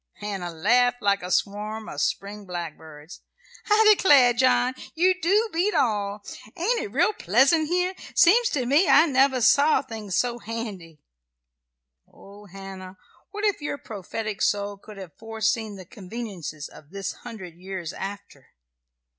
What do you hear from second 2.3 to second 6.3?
blackbirds. "I declare, John, you do beat all!